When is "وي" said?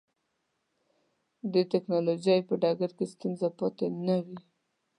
4.25-4.39